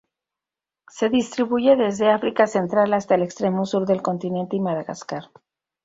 Se 0.89 1.09
distribuye 1.09 1.75
desde 1.75 2.09
África 2.09 2.47
central 2.47 2.91
hasta 2.95 3.13
el 3.13 3.21
extremo 3.21 3.67
sur 3.67 3.85
del 3.85 4.01
continente 4.01 4.55
y 4.55 4.59
Madagascar. 4.59 5.25